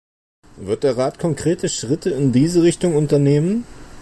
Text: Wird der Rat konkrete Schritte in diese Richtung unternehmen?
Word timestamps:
Wird 0.57 0.81
der 0.83 0.97
Rat 0.97 1.19
konkrete 1.19 1.69
Schritte 1.69 2.09
in 2.09 2.31
diese 2.31 2.63
Richtung 2.63 2.95
unternehmen? 2.95 3.65